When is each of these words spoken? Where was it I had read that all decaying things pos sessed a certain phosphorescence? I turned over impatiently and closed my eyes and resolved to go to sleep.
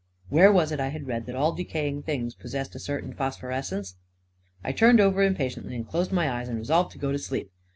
Where 0.29 0.51
was 0.51 0.71
it 0.71 0.79
I 0.79 0.87
had 0.87 1.05
read 1.05 1.27
that 1.27 1.35
all 1.35 1.53
decaying 1.53 2.01
things 2.01 2.33
pos 2.33 2.55
sessed 2.55 2.73
a 2.73 2.79
certain 2.79 3.13
phosphorescence? 3.13 3.97
I 4.63 4.71
turned 4.71 4.99
over 4.99 5.21
impatiently 5.21 5.75
and 5.75 5.87
closed 5.87 6.11
my 6.11 6.27
eyes 6.27 6.49
and 6.49 6.57
resolved 6.57 6.91
to 6.93 6.97
go 6.97 7.11
to 7.11 7.19
sleep. 7.19 7.51